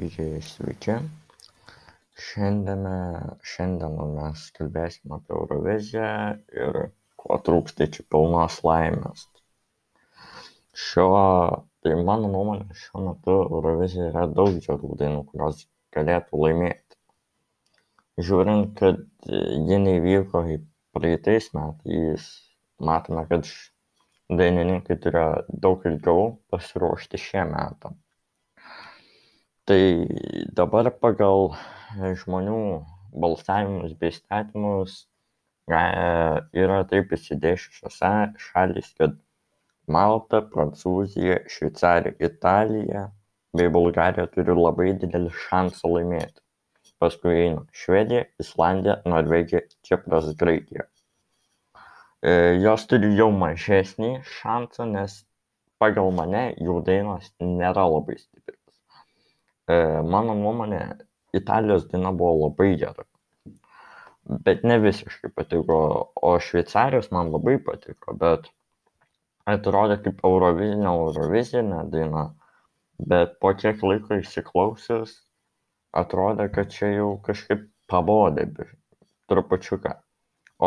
Taigi 0.00 0.40
sveiki. 0.40 0.94
Šiandien, 2.26 2.86
šiandien 3.50 3.98
mes 4.14 4.44
kalbėsim 4.56 5.12
apie 5.12 5.34
Euroviziją 5.36 6.12
ir 6.62 6.78
ko 7.20 7.36
trūksta 7.48 7.88
čia 7.96 8.06
pilnos 8.14 8.56
laimės. 8.64 9.26
Šiuo, 10.86 11.20
tai 11.84 11.98
mano 12.08 12.32
nuomonė, 12.32 12.78
šiuo 12.84 13.04
metu 13.10 13.36
Eurovizijoje 13.42 14.08
yra 14.14 14.24
daug 14.40 14.56
gerų 14.70 14.96
dainų, 15.04 15.20
kurios 15.34 15.62
galėtų 15.98 16.44
laimėti. 16.46 17.00
Žiūrint, 18.30 18.72
kad 18.80 19.04
ji 19.28 19.84
neįvyko 19.86 20.46
kaip 20.48 20.68
praeitais 20.96 21.52
metais, 21.58 22.30
matome, 22.92 23.28
kad 23.34 23.52
dainininkai 24.32 24.96
turėjo 25.04 25.60
daug 25.66 25.90
ilgiau 25.92 26.30
pasiruošti 26.48 27.26
šiem 27.28 27.52
metam 27.58 28.00
tai 29.70 30.10
dabar 30.58 30.88
pagal 30.98 31.52
žmonių 32.18 32.60
balsavimus 33.22 33.92
bei 34.00 34.10
įstatymus 34.10 34.96
yra 35.70 36.78
taip 36.90 37.12
išsidėsčiusios 37.14 38.00
šalys, 38.48 38.88
kad 38.98 39.14
Malta, 39.86 40.40
Prancūzija, 40.42 41.38
Šveicarija, 41.54 42.16
Italija 42.18 43.04
bei 43.54 43.70
Bulgarija 43.70 44.26
turi 44.34 44.58
labai 44.58 44.90
didelį 45.04 45.30
šansą 45.44 45.92
laimėti. 45.94 46.42
Paskui 47.00 47.32
eina 47.44 47.62
Švedija, 47.72 48.26
Islandija, 48.42 48.98
Norvegija, 49.06 49.62
Kipras, 49.86 50.32
Graikija. 50.42 50.88
E, 52.20 52.34
jos 52.60 52.90
turi 52.90 53.14
jau 53.16 53.30
mažesnį 53.32 54.16
šansą, 54.34 54.90
nes 54.98 55.20
pagal 55.80 56.10
mane 56.12 56.50
jų 56.58 56.82
dainos 56.90 57.30
nėra 57.40 57.86
labai 57.86 58.18
stiprios. 58.18 58.39
E, 59.68 60.02
mano 60.02 60.34
nuomone 60.34 60.80
italijos 61.32 61.86
daina 61.90 62.12
buvo 62.12 62.46
labai 62.46 62.76
gera 62.78 63.04
bet 64.46 64.64
ne 64.64 64.78
visiškai 64.78 65.30
patiko 65.36 65.76
o 66.28 66.32
šveicarijos 66.46 67.10
man 67.16 67.32
labai 67.34 67.56
patiko 67.68 68.14
bet 68.22 68.48
atrodė 69.54 69.96
kaip 70.04 70.22
eurovizinė 70.30 70.90
eurovizinė 70.90 71.80
daina 71.94 72.24
bet 73.12 73.36
po 73.44 73.52
kiek 73.62 73.82
laiko 73.90 74.20
įsiklausius 74.20 75.16
atrodė 76.02 76.48
kad 76.56 76.70
čia 76.76 76.92
jau 76.94 77.10
kažkaip 77.28 77.66
pabodę 77.90 78.46
trupučiuką 79.32 79.96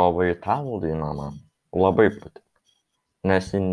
o 0.02 0.06
va 0.18 0.30
italų 0.34 0.82
daina 0.88 1.14
man 1.22 1.40
labai 1.86 2.10
patiko 2.18 3.32
nes 3.32 3.54
ji 3.54 3.64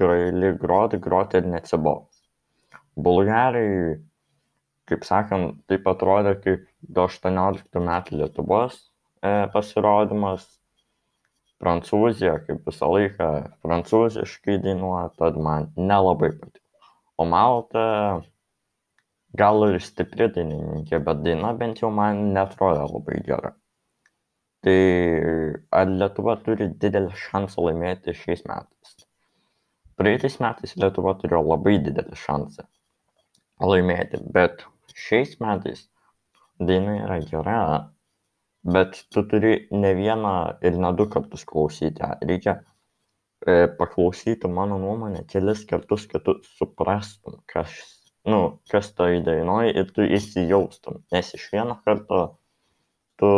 gali 0.00 0.52
groti 0.64 1.00
groti 1.08 1.40
ir 1.42 1.50
neatsibos 1.54 2.24
bulgarai 3.08 3.68
kaip 4.90 5.06
sakant 5.08 5.62
taip 5.70 5.86
atrodė 5.90 6.34
kaip 6.44 6.66
du 6.82 7.04
aštuonioliktų 7.04 7.82
metų 7.88 8.20
lietuvos 8.20 8.76
e, 9.22 9.46
pasirodymas. 9.54 10.46
Prancūzija 11.64 12.34
kaip 12.44 12.66
visą 12.66 12.88
laiką 12.90 13.26
prancūziškai 13.64 14.58
dainuoja 14.60 15.06
tad 15.16 15.38
man 15.40 15.70
nelabai 15.78 16.32
patiko. 16.36 16.64
O 17.16 17.24
malta 17.30 17.84
gal 19.38 19.64
ir 19.68 19.78
stipri 19.80 20.28
dainininkė 20.34 21.00
bet 21.06 21.22
daina 21.24 21.54
bent 21.60 21.80
jau 21.80 21.92
man 21.94 22.20
neatrodė 22.34 22.84
labai 22.90 23.22
gera. 23.28 23.54
Tai 24.66 24.76
ar 25.78 25.88
lietuva 26.02 26.36
turi 26.44 26.68
didelį 26.82 27.14
šansą 27.22 27.64
laimėti 27.68 28.16
šiais 28.18 28.44
metais? 28.50 28.94
Praeitais 29.96 30.40
metais 30.42 30.76
lietuva 30.76 31.14
turėjo 31.20 31.42
labai 31.54 31.78
didelį 31.86 32.18
šansą 32.26 32.66
laimėti 33.62 34.20
bet 34.34 34.64
šiais 34.94 35.36
metais 35.42 35.88
daina 36.58 36.96
yra 37.02 37.18
gera 37.26 37.58
bet 38.64 38.96
tu 39.12 39.24
turi 39.28 39.54
ne 39.70 39.92
vieną 39.94 40.34
ir 40.64 40.78
ne 40.80 40.92
du 40.96 41.06
kartus 41.12 41.44
klausyti 41.44 42.00
ją. 42.02 42.14
Reikia 42.22 42.54
e, 43.46 43.66
paklausyti 43.78 44.48
mano 44.48 44.78
nuomone 44.80 45.24
kelis 45.28 45.66
kartus 45.68 46.06
kad 46.08 46.24
tu 46.24 46.38
suprastum 46.56 47.42
kas 47.46 47.74
nu 48.24 48.40
kas 48.70 48.92
toj 48.96 49.20
dainoj 49.26 49.68
ir 49.74 49.90
tu 49.92 50.06
įsijaustum. 50.18 51.02
Nes 51.12 51.34
iš 51.36 51.50
vieno 51.52 51.76
karto 51.84 52.22
tu 53.20 53.32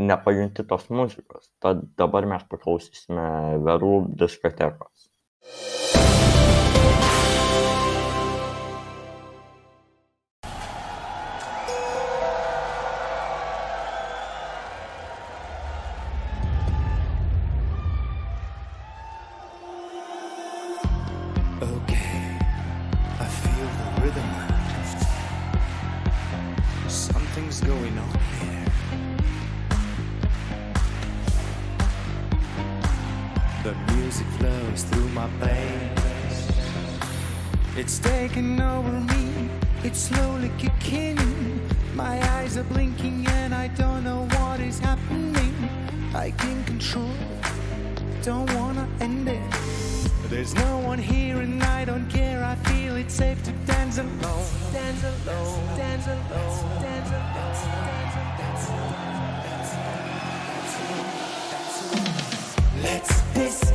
nepajunti 0.00 0.66
tos 0.66 0.88
muzikos. 0.90 1.52
Tad 1.62 1.86
dabar 1.98 2.26
mes 2.26 2.42
paklausysime 2.50 3.60
verų 3.66 3.94
diskotekos. 4.18 5.08
Okay, 5.40 7.09
Something's 26.88 27.60
going 27.60 27.96
on 27.96 28.18
here. 28.40 28.66
The 33.62 33.74
music 33.94 34.26
flows 34.38 34.82
through 34.82 35.08
my 35.10 35.28
veins. 35.38 36.00
It's 37.76 37.98
taking 38.00 38.60
over 38.60 38.90
me. 38.90 39.48
It's 39.84 40.00
slowly 40.00 40.50
kicking 40.58 41.16
in. 41.18 41.60
My 41.94 42.20
eyes 42.36 42.56
are 42.56 42.64
blinking 42.64 43.26
and 43.28 43.54
I 43.54 43.68
don't 43.68 44.02
know 44.02 44.26
what 44.36 44.58
is 44.58 44.80
happening. 44.80 45.54
I 46.14 46.32
can't 46.32 46.66
control. 46.66 47.14
Don't 48.22 48.52
wanna 48.54 48.88
end 49.00 49.28
it. 49.28 49.40
There's 50.28 50.54
no 50.54 50.78
one 50.78 50.98
here 50.98 51.40
and 51.40 51.62
I 51.62 51.84
don't 51.84 52.08
care. 52.08 52.44
I 52.44 52.56
feel 52.68 52.96
it's 52.96 53.14
safe 53.14 53.42
to 53.44 53.69
stands 53.90 54.22
alone, 54.22 54.44
stands 54.70 55.02
alone, 55.04 55.74
stands 55.74 56.06
alone, 56.06 56.24
stands 56.78 57.10
alone, 57.10 57.54
stands 57.56 58.68
alone. 58.68 59.10
Let's 62.82 63.20
this. 63.34 63.69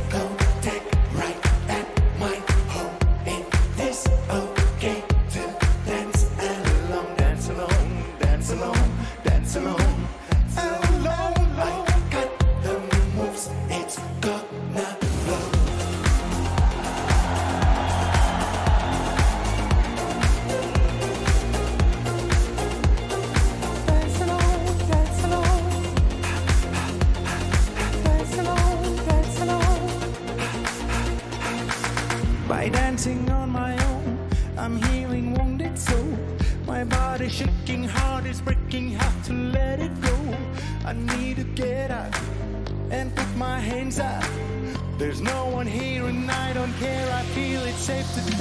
On 33.46 33.52
my 33.52 33.74
own, 33.86 34.28
I'm 34.58 34.76
healing 34.82 35.34
wounded 35.34 35.78
soul. 35.78 36.18
My 36.66 36.82
body 36.84 37.28
shaking, 37.28 37.84
heart 37.84 38.26
is 38.26 38.40
breaking, 38.40 38.90
have 38.90 39.22
to 39.26 39.32
let 39.32 39.78
it 39.78 39.94
go. 40.00 40.16
I 40.84 40.92
need 40.92 41.36
to 41.36 41.44
get 41.44 41.90
out 41.90 42.14
and 42.90 43.14
put 43.14 43.30
my 43.36 43.58
hands 43.60 43.98
up. 43.98 44.24
There's 44.98 45.20
no 45.20 45.46
one 45.58 45.66
here 45.66 46.06
and 46.06 46.30
I 46.30 46.52
don't 46.54 46.74
care. 46.78 47.08
I 47.12 47.22
feel 47.36 47.62
it's 47.62 47.84
safe 47.90 48.08
to 48.16 48.35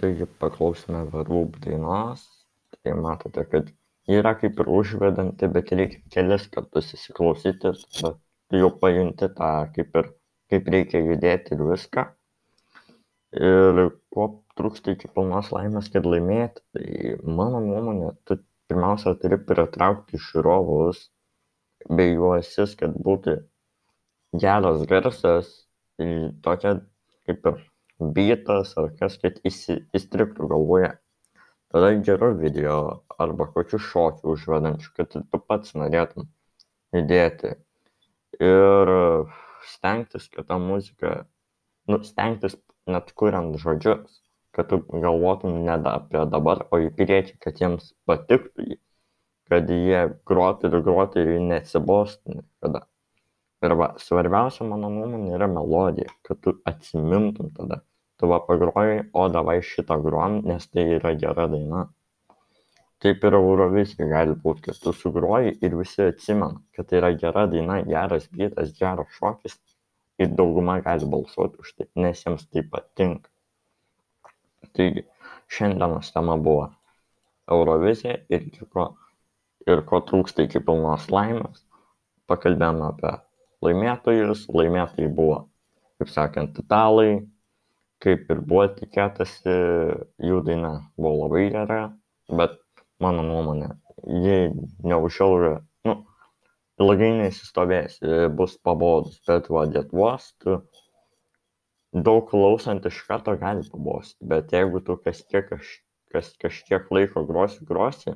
taigi 0.00 0.26
paklausime 0.40 1.04
The 1.12 1.24
Roop 1.28 1.60
dainos. 1.64 2.24
Tai 2.80 2.94
matote, 2.96 3.44
kad 3.50 3.68
yra 4.08 4.32
kaip 4.40 4.60
ir 4.62 4.70
užvedanti, 4.72 5.48
bet 5.54 5.72
reikia 5.76 6.00
kelis 6.14 6.46
kartus 6.54 6.94
įsiklausyti, 6.96 7.74
tada 7.74 8.14
tu 8.50 8.60
jau 8.62 8.70
pajunti 8.82 9.28
tą 9.36 9.50
kaip 9.74 9.98
ir, 10.00 10.10
kaip 10.50 10.70
reikia 10.74 11.02
judėti 11.04 11.54
ir 11.56 11.64
viską. 11.68 12.06
Ir 13.38 13.82
ko 14.10 14.26
trūksta 14.58 14.96
iki 14.96 15.10
pilnos 15.14 15.52
laimės, 15.54 15.90
kad 15.92 16.08
laimėti, 16.08 16.64
tai 16.74 17.14
mano 17.22 17.60
nuomonė, 17.62 18.14
tu 18.26 18.40
pirmiausia 18.70 19.14
turi 19.20 19.38
pritraukti 19.46 20.18
žiūrovus 20.30 21.04
bei 21.90 22.14
juosis, 22.14 22.74
kad 22.80 22.96
būtų 23.06 23.36
geras 24.42 24.82
garsas, 24.90 25.52
tai 25.98 26.30
tokia 26.44 26.78
kaip 27.26 27.46
ir 27.52 27.62
bytas 28.00 28.74
ar 28.80 28.90
kas, 28.98 29.16
kad 29.22 29.38
įsi, 29.46 29.82
įstriktų 29.96 30.48
galvoje. 30.50 30.94
Tada 31.70 31.92
geru 32.02 32.32
video 32.38 32.76
arba 33.20 33.46
kokiu 33.52 33.78
šokiu 33.78 34.32
užvedančiu, 34.34 34.90
kad 34.96 35.12
tu 35.14 35.38
pats 35.38 35.76
norėtum 35.78 36.26
judėti. 36.96 37.54
Ir 38.40 38.90
stengtis, 39.68 40.26
kad 40.32 40.48
ta 40.48 40.58
muzika, 40.58 41.26
nu, 41.90 42.00
stengtis 42.06 42.56
net 42.90 43.12
kuriant 43.14 43.54
žodžius, 43.60 44.20
kad 44.56 44.70
tu 44.70 44.80
galvotum 44.90 45.60
ne 45.64 45.76
apie 45.92 46.24
dabar, 46.32 46.64
o 46.72 46.80
į 46.82 46.90
priekį, 46.96 47.36
kad 47.44 47.60
jiems 47.62 47.92
patiktų, 48.08 48.66
jį, 48.72 48.78
kad 49.50 49.70
jie 49.70 50.06
grotų 50.26 50.70
ir 50.70 50.82
grotų 50.86 51.22
ir 51.22 51.36
neatsibostų 51.52 52.40
niekada. 52.40 52.86
Ir 53.60 53.76
va, 53.76 53.92
svarbiausia 54.00 54.64
mano 54.64 54.88
nuomonė 54.88 55.34
yra 55.36 55.46
melodija, 55.50 56.08
kad 56.26 56.40
tu 56.40 56.56
atsimintum 56.66 57.50
tada. 57.56 57.82
Tu 58.20 58.28
va 58.28 58.36
pagrojai, 58.44 59.06
o 59.16 59.28
davai 59.32 59.62
šitą 59.64 59.96
grojam, 60.04 60.42
nes 60.44 60.66
tai 60.68 60.82
yra 60.98 61.14
gera 61.16 61.46
daina. 61.48 61.86
Taip 63.00 63.22
ir 63.24 63.36
Eurovizija 63.38 64.04
gali 64.10 64.34
būti, 64.42 64.66
kad 64.66 64.80
tu 64.82 64.92
sugroji 64.92 65.54
ir 65.64 65.76
visi 65.78 66.04
atsimena, 66.04 66.60
kad 66.76 66.90
tai 66.90 66.98
yra 66.98 67.14
gera 67.22 67.46
daina, 67.48 67.78
geras 67.86 68.26
bytas, 68.28 68.74
geras 68.76 69.08
šokis 69.16 69.56
ir 70.20 70.34
dauguma 70.36 70.76
gali 70.84 71.08
balsuoti 71.08 71.64
už 71.64 71.72
tai, 71.78 71.88
nes 72.04 72.20
jiems 72.20 72.44
tai 72.52 72.66
patinka. 72.74 73.32
Taigi, 74.76 75.06
šiandienos 75.48 76.12
tema 76.12 76.36
buvo 76.36 76.68
Eurovizija 77.48 78.18
ir, 78.28 78.46
ko, 78.68 78.90
ir 79.64 79.80
ko 79.88 80.04
trūksta 80.12 80.44
iki 80.44 80.60
pilnos 80.68 81.08
laimės. 81.08 81.64
Pakalbėjome 82.28 82.84
apie 82.92 83.16
laimėtojus, 83.64 84.44
laimėtojai 84.52 85.08
buvo, 85.16 85.46
kaip 85.96 86.12
sakant, 86.12 86.60
italai, 86.60 87.22
kaip 88.00 88.30
ir 88.32 88.40
buvo 88.48 88.66
tikėtasi, 88.76 89.54
jų 90.24 90.40
daina 90.46 90.72
buvo 90.96 91.26
labai 91.26 91.46
gera, 91.52 91.80
bet 92.30 92.56
mano 93.02 93.24
nuomonė, 93.26 93.74
jie 94.24 94.38
neužilga, 94.86 95.58
nu, 95.88 95.96
ilgai 96.80 97.10
neįsistovės, 97.18 97.98
bus 98.36 98.56
pabodus, 98.64 99.20
bet 99.28 99.50
va 99.52 99.66
Lietuvos, 99.68 100.30
tu 100.40 100.60
daug 101.92 102.26
klausant 102.30 102.86
iš 102.86 103.02
karto 103.08 103.34
gali 103.38 103.66
pabosti, 103.68 104.18
bet 104.32 104.52
jeigu 104.54 104.80
tu 104.86 104.96
kažkiek, 105.04 105.48
kaž, 105.50 105.76
kas, 106.14 106.32
kažkiek 106.40 106.88
laiko 106.94 107.24
grosi, 107.26 107.64
grosi, 107.66 108.14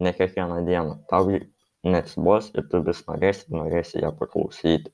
ne 0.00 0.12
kiekvieną 0.14 0.62
dieną, 0.66 1.00
tau 1.10 1.28
ji 1.32 1.42
neatsibos 1.84 2.52
ir 2.54 2.68
tu 2.70 2.80
vis 2.86 3.02
norėsi 3.08 3.50
norėsi 3.54 4.02
ją 4.04 4.12
paklausyti. 4.18 4.92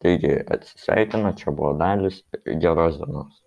Taigi 0.00 0.32
atsisveikina, 0.56 1.32
čia 1.40 1.52
buvo 1.56 1.72
dalis, 1.80 2.22
geros 2.64 2.98
dienos. 3.02 3.40